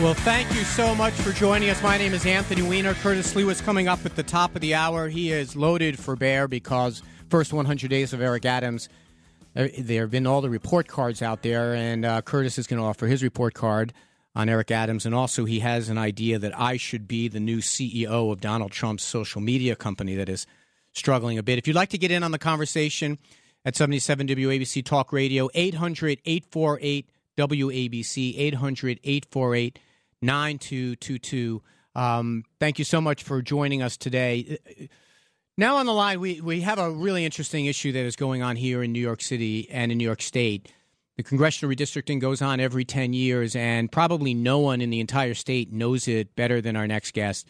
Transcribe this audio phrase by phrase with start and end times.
[0.00, 1.82] Well, thank you so much for joining us.
[1.82, 2.94] My name is Anthony Weiner.
[2.94, 5.08] Curtis Lee was coming up at the top of the hour.
[5.08, 8.88] He is loaded for bear because first 100 days of Eric Adams.
[9.56, 12.80] uh, There have been all the report cards out there, and uh, Curtis is going
[12.80, 13.92] to offer his report card
[14.36, 15.04] on Eric Adams.
[15.04, 18.70] And also, he has an idea that I should be the new CEO of Donald
[18.70, 20.46] Trump's social media company that is
[20.92, 21.58] struggling a bit.
[21.58, 23.18] If you'd like to get in on the conversation
[23.64, 29.80] at 77 WABC Talk Radio, 800 848 WABC, 800 848
[30.22, 31.62] 9222.
[31.94, 34.58] Um, thank you so much for joining us today.
[35.56, 38.56] Now on the line, we, we have a really interesting issue that is going on
[38.56, 40.72] here in New York City and in New York State.
[41.16, 45.34] The congressional redistricting goes on every 10 years, and probably no one in the entire
[45.34, 47.48] state knows it better than our next guest.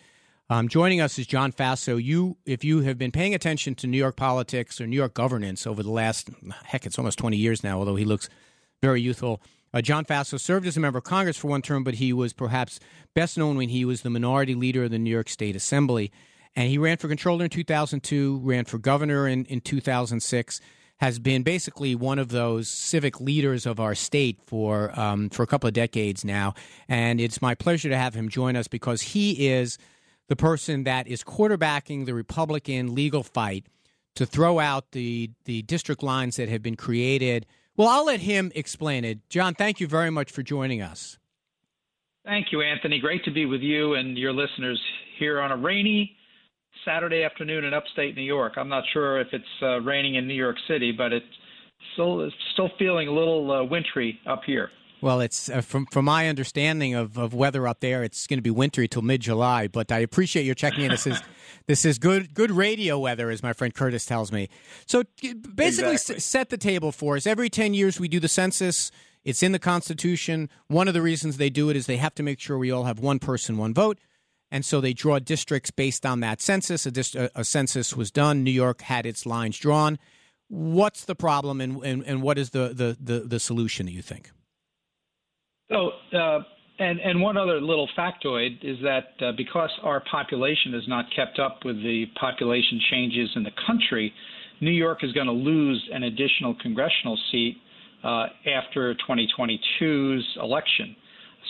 [0.49, 2.03] Um, joining us is John Faso.
[2.03, 5.67] You, if you have been paying attention to New York politics or New York governance
[5.67, 6.31] over the last,
[6.65, 8.31] heck, it's almost 20 years now, although he looks
[8.81, 9.43] very youthful.
[9.73, 12.33] Uh, John Faso served as a member of Congress for one term, but he was
[12.33, 12.81] perhaps
[13.15, 16.11] best known when he was the minority leader of the New York State Assembly.
[16.57, 20.61] And he ran for controller in 2002, ran for governor in, in 2006,
[20.97, 25.47] has been basically one of those civic leaders of our state for, um, for a
[25.47, 26.55] couple of decades now.
[26.89, 29.79] And it's my pleasure to have him join us because he is
[30.29, 33.67] the person that is quarterbacking the Republican legal fight
[34.17, 37.45] to throw out the, the district lines that have been created–
[37.79, 39.21] well, I'll let him explain it.
[39.31, 41.17] John, thank you very much for joining us.
[42.27, 42.99] Thank you, Anthony.
[42.99, 44.79] Great to be with you and your listeners
[45.19, 46.15] here on a rainy
[46.85, 48.55] Saturday afternoon in upstate New York.
[48.57, 51.25] I'm not sure if it's uh, raining in New York City, but it's
[51.95, 54.71] still it's still feeling a little uh, wintry up here.
[55.01, 58.43] Well, it's uh, from from my understanding of, of weather up there, it's going to
[58.43, 59.69] be wintry till mid July.
[59.69, 60.91] But I appreciate your checking in.
[60.91, 61.23] This is
[61.69, 64.49] this is good good radio weather, as my friend Curtis tells me.
[64.87, 65.05] So
[65.55, 66.17] basically, Exactly.
[66.17, 67.27] s- set the table for us.
[67.27, 68.91] Every ten years, we do the census.
[69.25, 70.49] It's in the Constitution.
[70.67, 72.85] One of the reasons they do it is they have to make sure we all
[72.85, 73.99] have one person, one vote.
[74.51, 76.87] And so they draw districts based on that census.
[76.87, 78.43] A, dist- a, a census was done.
[78.43, 79.99] New York had its lines drawn.
[80.49, 84.01] What's the problem, and, and, and what is the, the, the, the solution, do you
[84.01, 84.31] think?
[85.71, 86.39] So, uh,
[86.79, 91.39] and and one other little factoid is that uh, because our population is not kept
[91.39, 94.13] up with the population changes in the country,
[94.61, 97.57] New York is going to lose an additional congressional seat
[98.05, 100.95] uh, after 2022's election.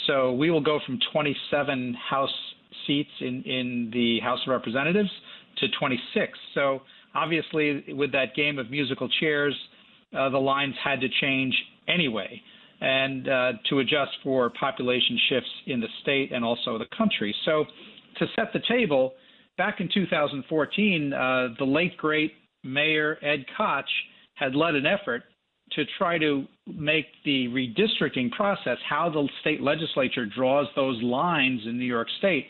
[0.06, 2.30] So we will go from 27 House
[2.86, 5.10] seats in in the House of Representatives
[5.58, 6.38] to 26.
[6.54, 6.82] So
[7.14, 9.54] obviously, with that game of musical chairs,
[10.16, 11.54] uh, the lines had to change
[11.86, 12.42] anyway
[12.80, 17.34] and uh, to adjust for population shifts in the state and also the country.
[17.44, 17.64] So,
[18.18, 19.14] to set the table,
[19.56, 22.32] back in 2014, uh, the late great
[22.64, 23.84] Mayor Ed Koch
[24.34, 25.22] had led an effort
[25.72, 31.78] to try to make the redistricting process, how the state legislature draws those lines in
[31.78, 32.46] New York State,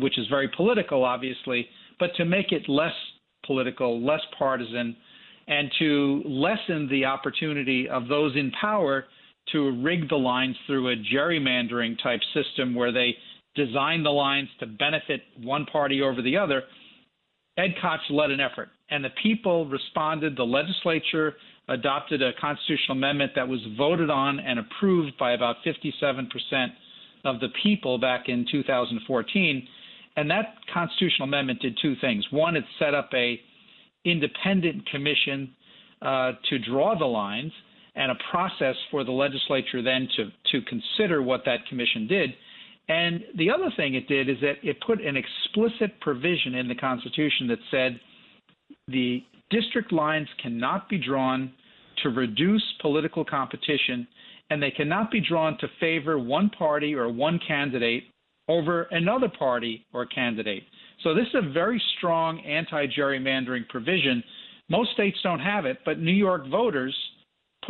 [0.00, 1.66] which is very political, obviously,
[1.98, 2.92] but to make it less
[3.46, 4.96] political, less partisan,
[5.48, 9.06] and to lessen the opportunity of those in power
[9.52, 13.14] to rig the lines through a gerrymandering type system where they
[13.54, 16.62] design the lines to benefit one party over the other.
[17.58, 20.36] Ed Koch led an effort, and the people responded.
[20.36, 21.34] The legislature
[21.68, 26.26] adopted a constitutional amendment that was voted on and approved by about 57%
[27.24, 29.68] of the people back in 2014.
[30.16, 32.26] And that constitutional amendment did two things.
[32.30, 33.40] One, it set up a
[34.04, 35.54] independent commission
[36.02, 37.52] uh, to draw the lines
[38.00, 42.30] and a process for the legislature then to, to consider what that commission did.
[42.88, 46.74] And the other thing it did is that it put an explicit provision in the
[46.74, 48.00] Constitution that said
[48.88, 51.52] the district lines cannot be drawn
[52.02, 54.08] to reduce political competition
[54.48, 58.04] and they cannot be drawn to favor one party or one candidate
[58.48, 60.62] over another party or candidate.
[61.02, 64.24] So this is a very strong anti-gerrymandering provision.
[64.70, 66.96] Most states don't have it, but New York voters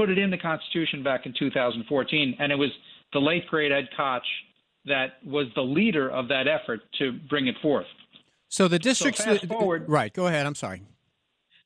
[0.00, 2.70] put it in the Constitution back in 2014, and it was
[3.12, 4.22] the late great Ed Koch
[4.86, 7.84] that was the leader of that effort to bring it forth.
[8.48, 10.10] So the districts, so fast forward, right?
[10.12, 10.46] Go ahead.
[10.46, 10.82] I'm sorry.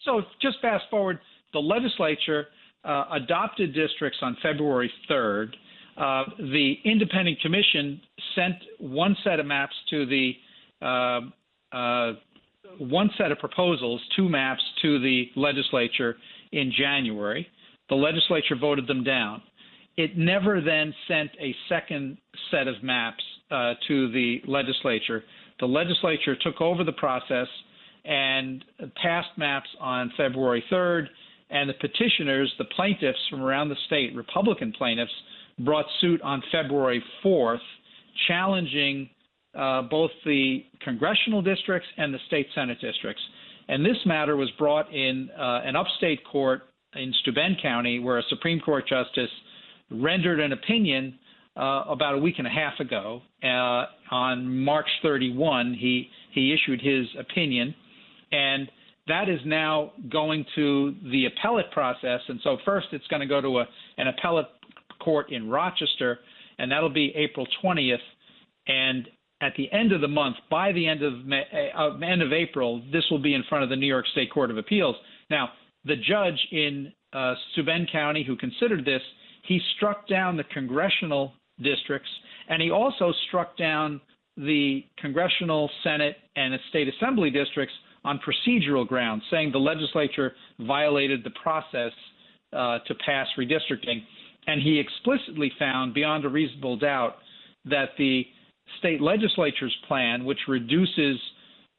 [0.04, 1.20] So just fast forward,
[1.52, 2.48] the legislature
[2.84, 5.54] uh, adopted districts on February 3rd.
[5.96, 8.00] Uh, the independent commission
[8.34, 10.32] sent one set of maps to the
[10.82, 11.20] uh,
[11.72, 12.14] uh,
[12.78, 16.16] one set of proposals, two maps to the legislature
[16.50, 17.46] in January.
[17.88, 19.42] The legislature voted them down.
[19.96, 22.19] It never then sent a second
[22.50, 25.22] set of maps uh, to the legislature.
[25.60, 27.46] The legislature took over the process
[28.04, 28.64] and
[29.00, 31.06] passed maps on February 3rd,
[31.50, 35.12] and the petitioners, the plaintiffs from around the state, Republican plaintiffs,
[35.60, 37.58] brought suit on February 4th,
[38.26, 39.08] challenging
[39.54, 43.22] uh, both the congressional districts and the state senate districts.
[43.69, 46.62] And this matter was brought in uh, an upstate court
[46.96, 49.31] in Steuben County, where a Supreme Court justice
[49.91, 51.19] rendered an opinion
[51.56, 53.23] uh, about a week and a half ago.
[53.43, 57.75] Uh, on March 31, he he issued his opinion,
[58.32, 58.69] and
[59.06, 62.20] that is now going to the appellate process.
[62.29, 63.69] And so first, it's going to go to a,
[63.99, 64.49] an appellate
[65.00, 66.20] court in Rochester,
[66.58, 67.99] and that'll be April 20th.
[68.67, 69.06] And
[69.43, 71.43] at the end of the month, by the end of May,
[71.76, 74.50] uh, end of April, this will be in front of the New York State Court
[74.50, 74.96] of Appeals.
[75.31, 75.50] Now,
[75.84, 77.34] the judge in uh,
[77.92, 79.02] County who considered this,
[79.42, 81.32] he struck down the congressional
[81.62, 82.08] districts,
[82.48, 84.00] and he also struck down
[84.36, 91.31] the congressional, Senate, and state assembly districts on procedural grounds, saying the legislature violated the
[91.31, 91.92] process
[92.52, 94.02] uh, to pass redistricting.
[94.46, 97.16] And he explicitly found, beyond a reasonable doubt,
[97.64, 98.26] that the
[98.78, 101.19] state legislature's plan, which reduces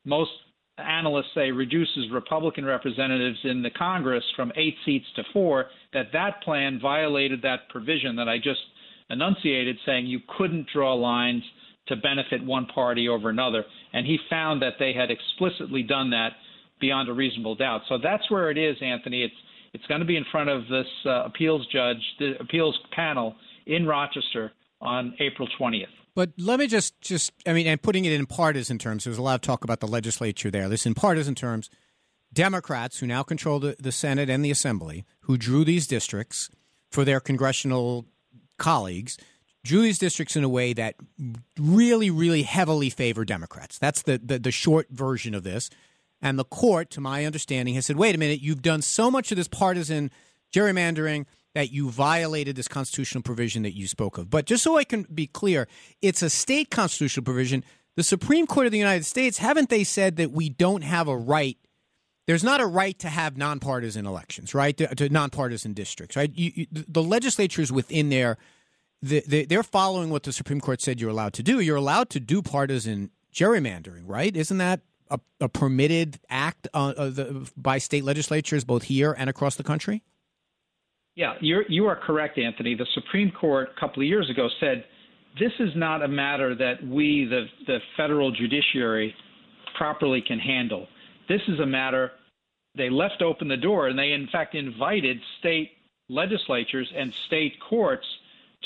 [0.06, 0.32] most
[0.78, 6.42] analysts say reduces Republican representatives in the Congress from eight seats to four, that that
[6.44, 8.60] plan violated that provision that I just
[9.10, 11.44] enunciated, saying you couldn't draw lines
[11.88, 13.64] to benefit one party over another.
[13.94, 16.32] And he found that they had explicitly done that
[16.82, 17.82] beyond a reasonable doubt.
[17.88, 19.24] So that's where it is, Anthony.
[19.24, 19.36] It's
[19.74, 23.36] it's going to be in front of this uh, appeals judge, the appeals panel
[23.66, 25.88] in Rochester on April 20th.
[26.16, 29.18] But let me just, just I mean, and putting it in partisan terms, there was
[29.18, 30.70] a lot of talk about the legislature there.
[30.70, 31.70] This in partisan terms,
[32.34, 36.50] Democrats who now control the, the Senate and the Assembly, who drew these districts
[36.90, 38.06] for their congressional
[38.58, 39.18] colleagues,
[39.64, 40.96] drew these districts in a way that
[41.60, 43.78] really, really heavily favor Democrats.
[43.78, 45.70] That's the, the, the short version of this.
[46.22, 49.32] And the court, to my understanding, has said, wait a minute, you've done so much
[49.32, 50.12] of this partisan
[50.54, 54.30] gerrymandering that you violated this constitutional provision that you spoke of.
[54.30, 55.68] But just so I can be clear,
[56.02, 57.64] it's a state constitutional provision.
[57.96, 61.16] The Supreme Court of the United States, haven't they said that we don't have a
[61.18, 61.58] right?
[62.28, 64.76] There's not a right to have nonpartisan elections, right?
[64.76, 66.30] To, to nonpartisan districts, right?
[66.36, 68.38] You, you, the legislature is within their,
[69.02, 71.62] the, they're following what the Supreme Court said you're allowed to do.
[71.62, 74.36] You're allowed to do partisan gerrymandering, right?
[74.36, 79.56] Isn't that a, a permitted act uh, the, by state legislatures both here and across
[79.56, 80.04] the country?
[81.16, 82.76] Yeah, you're, you are correct, Anthony.
[82.76, 84.84] The Supreme Court a couple of years ago said
[85.40, 89.16] this is not a matter that we, the, the federal judiciary,
[89.78, 90.88] properly can handle.
[91.28, 92.12] This is a matter
[92.78, 95.72] they left open the door, and they in fact invited state
[96.10, 98.06] legislatures and state courts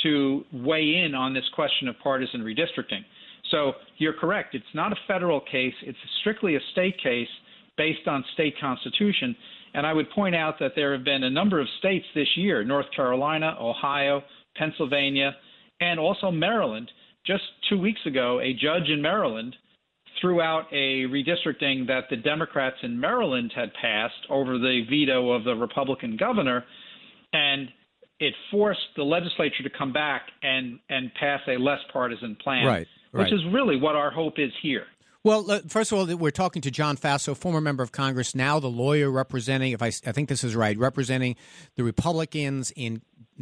[0.03, 3.03] to weigh in on this question of partisan redistricting.
[3.51, 4.55] So you're correct.
[4.55, 5.73] It's not a federal case.
[5.83, 7.27] It's strictly a state case
[7.77, 9.35] based on state constitution.
[9.73, 12.63] And I would point out that there have been a number of states this year
[12.63, 14.23] North Carolina, Ohio,
[14.55, 15.35] Pennsylvania,
[15.79, 16.91] and also Maryland.
[17.25, 19.55] Just two weeks ago, a judge in Maryland
[20.19, 25.43] threw out a redistricting that the Democrats in Maryland had passed over the veto of
[25.43, 26.65] the Republican governor.
[27.31, 27.69] And
[28.19, 32.87] it forced the legislature to come back and, and pass a less partisan plan, right,
[33.13, 33.23] right.
[33.23, 34.85] which is really what our hope is here.
[35.21, 38.69] Well, first of all, we're talking to John Faso, former member of Congress, now the
[38.69, 41.35] lawyer representing, if I, I think this is right, representing
[41.75, 43.01] the Republicans in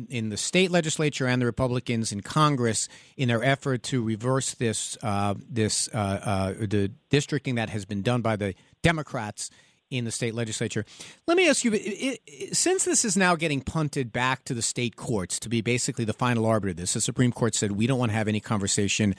[0.10, 4.98] in the state legislature and the Republicans in Congress in their effort to reverse this
[5.02, 9.50] uh, this uh, uh, the districting that has been done by the Democrats
[9.90, 10.86] in the state legislature.
[11.28, 14.62] Let me ask you: it, it, since this is now getting punted back to the
[14.62, 17.88] state courts to be basically the final arbiter of this, the Supreme Court said we
[17.88, 19.16] don't want to have any conversation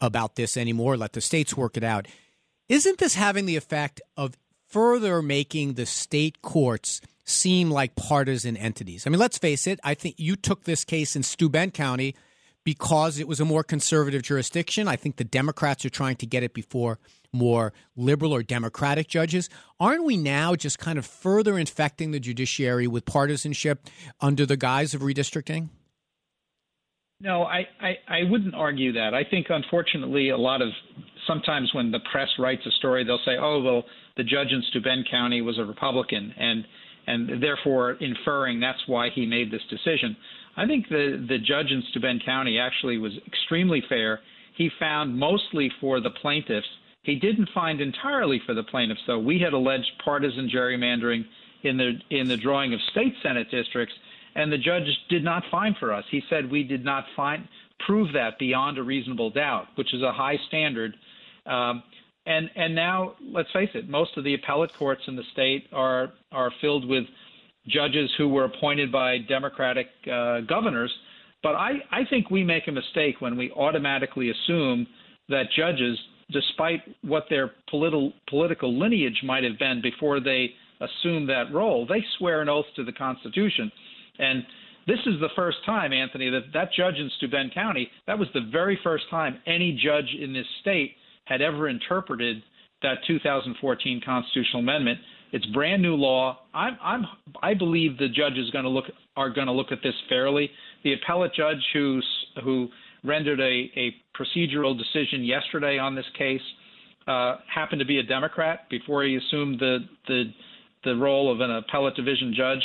[0.00, 0.96] about this anymore.
[0.96, 2.06] Let the states work it out.
[2.68, 4.36] Isn't this having the effect of
[4.68, 9.06] further making the state courts seem like partisan entities.
[9.06, 9.78] I mean, let's face it.
[9.84, 12.14] I think you took this case in Steuben County
[12.64, 14.88] because it was a more conservative jurisdiction.
[14.88, 16.98] I think the Democrats are trying to get it before
[17.32, 19.48] more liberal or democratic judges.
[19.80, 23.88] Aren't we now just kind of further infecting the judiciary with partisanship
[24.20, 25.70] under the guise of redistricting?
[27.20, 29.14] No, I, I, I wouldn't argue that.
[29.14, 30.68] I think, unfortunately, a lot of
[31.26, 33.84] sometimes when the press writes a story, they'll say, oh, well,
[34.16, 36.64] the judge in Steuben County was a Republican, and
[37.06, 40.16] and therefore inferring that's why he made this decision.
[40.56, 44.20] I think the the judge in Steuben County actually was extremely fair.
[44.56, 46.66] He found mostly for the plaintiffs.
[47.02, 49.18] He didn't find entirely for the plaintiffs, though.
[49.18, 51.24] We had alleged partisan gerrymandering
[51.64, 53.94] in the in the drawing of state senate districts,
[54.34, 56.04] and the judge did not find for us.
[56.10, 57.48] He said we did not find
[57.86, 60.94] prove that beyond a reasonable doubt, which is a high standard.
[61.46, 61.82] Um,
[62.26, 66.12] and and now let's face it, most of the appellate courts in the state are
[66.30, 67.04] are filled with
[67.66, 70.92] judges who were appointed by Democratic uh, governors.
[71.42, 74.86] But I, I think we make a mistake when we automatically assume
[75.28, 75.98] that judges,
[76.32, 82.04] despite what their political political lineage might have been before they assume that role, they
[82.18, 83.70] swear an oath to the Constitution.
[84.18, 84.44] And
[84.86, 88.48] this is the first time, Anthony, that that judge in Steuben County, that was the
[88.50, 90.92] very first time any judge in this state
[91.24, 92.42] had ever interpreted
[92.82, 94.98] that 2014 constitutional amendment.
[95.32, 96.40] It's brand new law.
[96.52, 97.06] I'm, I'm,
[97.42, 98.84] I believe the judges going to look
[99.16, 100.50] are going to look at this fairly.
[100.84, 102.00] The appellate judge who
[102.42, 102.68] who
[103.04, 106.40] rendered a, a procedural decision yesterday on this case
[107.06, 110.24] uh, happened to be a Democrat before he assumed the the
[110.84, 112.62] the role of an appellate division judge.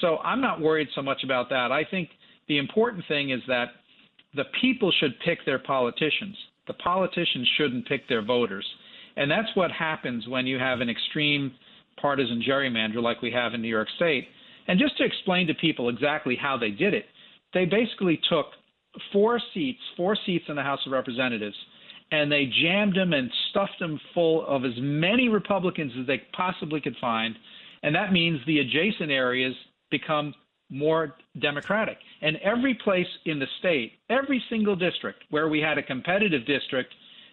[0.00, 1.72] So I'm not worried so much about that.
[1.72, 2.10] I think
[2.48, 3.68] the important thing is that
[4.34, 6.36] the people should pick their politicians.
[6.66, 8.66] The politicians shouldn't pick their voters.
[9.16, 11.52] And that's what happens when you have an extreme
[12.00, 14.28] partisan gerrymander like we have in New York State.
[14.68, 17.06] And just to explain to people exactly how they did it,
[17.54, 18.46] they basically took
[19.12, 21.56] four seats, four seats in the House of Representatives,
[22.10, 26.80] and they jammed them and stuffed them full of as many Republicans as they possibly
[26.80, 27.36] could find.
[27.82, 29.54] And that means the adjacent areas
[29.90, 30.34] become
[30.70, 31.98] more Democratic.
[32.22, 36.92] And every place in the state, every single district where we had a competitive district,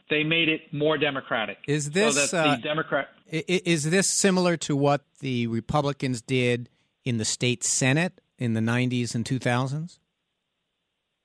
[0.10, 1.58] they made it more Democratic.
[1.68, 3.10] Is this so uh, Democrat?
[3.30, 6.70] Is this similar to what the Republicans did
[7.06, 10.00] in the state Senate in the 90s and 2000s?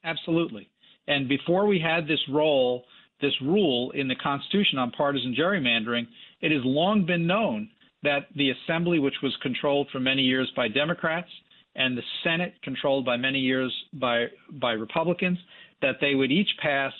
[0.04, 0.68] Absolutely.
[1.06, 2.84] And before we had this role,
[3.20, 6.06] this rule in the Constitution on partisan gerrymandering,
[6.40, 7.68] it has long been known
[8.02, 11.28] that the Assembly, which was controlled for many years by Democrats,
[11.74, 15.38] and the Senate, controlled by many years by by Republicans,
[15.82, 16.92] that they would each pass,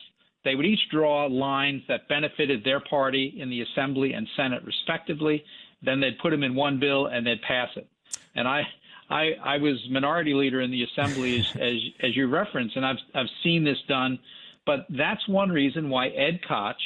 [0.44, 5.44] they would each draw lines that benefited their party in the Assembly and Senate respectively.
[5.82, 7.88] Then they'd put them in one bill and they'd pass it.
[8.34, 8.62] And I,
[9.10, 12.98] I, I was minority leader in the Assembly as, as, as you referenced, and I've
[13.14, 14.18] I've seen this done.
[14.66, 16.76] But that's one reason why Ed Koch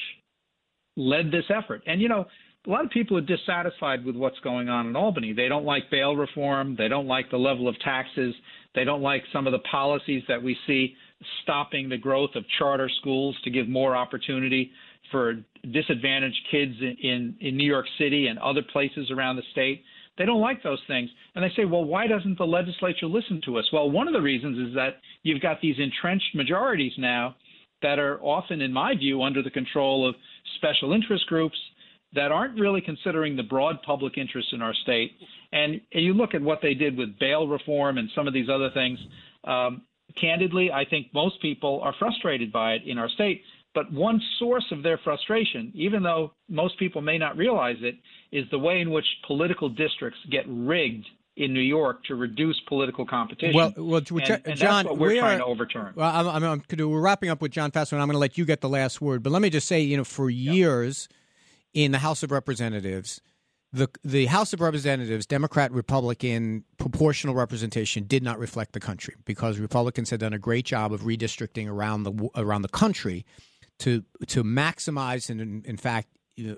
[0.97, 1.83] led this effort.
[1.87, 2.27] And you know,
[2.67, 5.33] a lot of people are dissatisfied with what's going on in Albany.
[5.33, 6.77] They don't like bail reform.
[6.77, 8.35] They don't like the level of taxes.
[8.75, 10.95] They don't like some of the policies that we see
[11.43, 14.71] stopping the growth of charter schools to give more opportunity
[15.11, 15.35] for
[15.73, 19.83] disadvantaged kids in, in, in New York City and other places around the state.
[20.19, 21.09] They don't like those things.
[21.35, 23.65] And they say, well, why doesn't the legislature listen to us?
[23.73, 27.37] Well, one of the reasons is that you've got these entrenched majorities now
[27.81, 30.15] that are often, in my view, under the control of
[30.57, 31.57] special interest groups
[32.15, 35.13] that aren't really considering the broad public interest in our state.
[35.53, 38.71] And, you look at what they did with bail reform and some of these other
[38.75, 38.99] things.
[39.45, 39.83] Um,
[40.21, 43.43] candidly, I think most people are frustrated by it in our state.
[43.75, 47.95] But one source of their frustration, even though most people may not realize it,
[48.31, 53.07] is the way in which political districts get rigged in New York to reduce political
[53.07, 53.57] competition.
[53.57, 55.95] Well, well and, and John, we're we trying to overturn.
[55.97, 58.37] Well, I'm, I'm, I'm, we're wrapping up with John Faso, and I'm going to let
[58.37, 59.23] you get the last word.
[59.23, 61.09] But let me just say, you know, for years.
[61.11, 61.17] Yeah
[61.75, 63.21] in the House of Representatives,
[63.73, 69.59] the the House of Representatives, Democrat, Republican proportional representation did not reflect the country because
[69.59, 73.25] Republicans had done a great job of redistricting around the around the country
[73.83, 76.09] to to maximize and in, in fact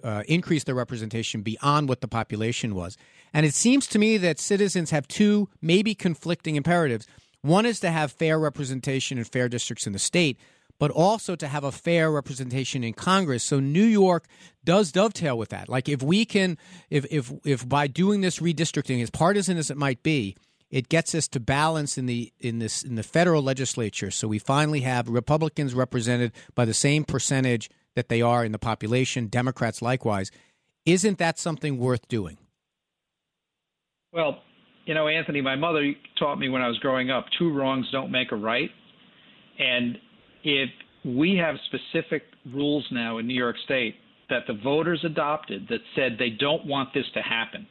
[0.02, 2.96] uh, increase their representation beyond what the population was.
[3.32, 7.06] And it seems to me that citizens have two maybe conflicting imperatives.
[7.42, 10.38] One is to have fair representation in fair districts in the state,
[10.78, 13.42] but also to have a fair representation in Congress.
[13.42, 14.26] So New York
[14.64, 15.68] does dovetail with that.
[15.68, 16.56] Like if we can,
[16.90, 20.36] if if if by doing this redistricting, as partisan as it might be,
[20.70, 24.10] it gets us to balance in the in this in the federal legislature.
[24.10, 28.58] So we finally have Republicans represented by the same percentage that they are in the
[28.58, 30.30] population, Democrats likewise.
[30.84, 32.38] Isn't that something worth doing?
[34.12, 34.42] Well,
[34.84, 38.10] you know, Anthony, my mother taught me when I was growing up two wrongs don't
[38.10, 38.70] make a right.
[39.58, 39.98] And
[40.42, 40.68] if
[41.04, 43.94] we have specific rules now in New York State
[44.30, 47.66] that the voters adopted that said they don't want this to happen.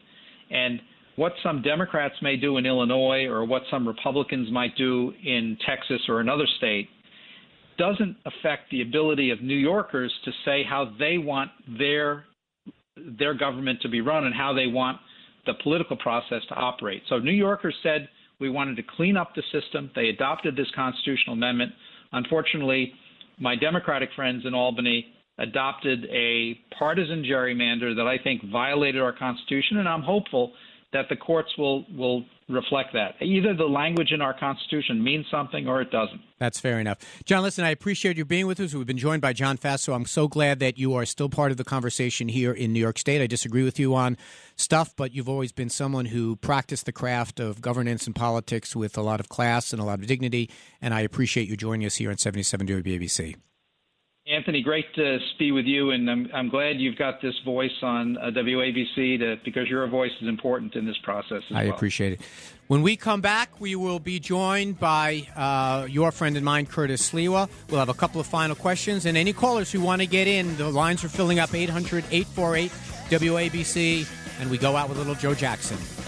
[0.50, 0.80] And
[1.16, 6.02] what some Democrats may do in Illinois or what some Republicans might do in Texas
[6.08, 6.90] or another state
[7.78, 12.26] doesn't affect the ability of New Yorkers to say how they want their
[13.20, 15.00] their government to be run and how they want
[15.48, 17.02] the political process to operate.
[17.10, 18.08] So New Yorkers said
[18.40, 19.90] we wanted to clean up the system.
[19.96, 21.72] They adopted this constitutional amendment.
[22.12, 22.94] Unfortunately,
[23.40, 25.08] my Democratic friends in Albany
[25.40, 30.54] adopted a partisan gerrymander that I think violated our Constitution, and I'm hopeful
[30.94, 33.16] that the courts will will reflect that.
[33.22, 36.20] Either the language in our Constitution means something or it doesn't.
[36.40, 37.00] That's fair enough.
[37.26, 38.74] John, listen, I appreciate you being with us.
[38.74, 39.96] We've been joined by John Faso.
[39.96, 43.00] I'm so glad that you are still part of the conversation here in New York
[43.00, 43.22] State.
[43.22, 44.18] I disagree with you on
[44.56, 48.98] stuff, but you've always been someone who practiced the craft of governance and politics with
[48.98, 50.50] a lot of class and a lot of dignity,
[50.82, 53.36] and I appreciate you joining us here on 77 WABC.
[54.26, 58.16] Anthony, great to be with you, and I'm, I'm glad you've got this voice on
[58.18, 61.42] uh, WABC to, because your voice is important in this process.
[61.52, 61.74] I well.
[61.74, 62.22] appreciate it.
[62.68, 67.12] When we come back, we will be joined by uh, your friend and mine, Curtis
[67.12, 67.50] Sliwa.
[67.70, 70.56] We'll have a couple of final questions, and any callers who want to get in,
[70.56, 72.72] the lines are filling up 800 848
[73.10, 76.03] WABC, and we go out with little Joe Jackson.